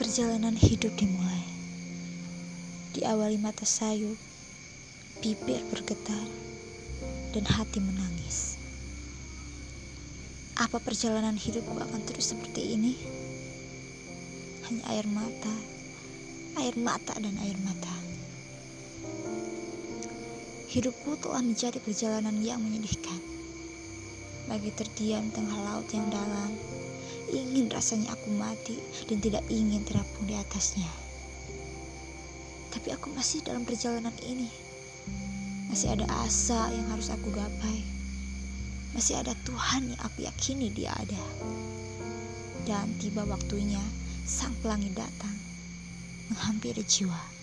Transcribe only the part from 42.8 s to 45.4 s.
tiba waktunya sang pelangi datang